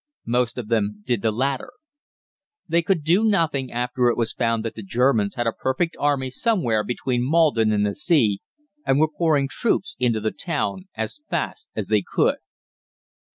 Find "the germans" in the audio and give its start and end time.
4.73-5.35